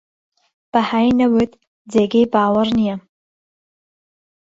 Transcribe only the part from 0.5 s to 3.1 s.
بەهای نەوت جێگەی باوەڕ نییە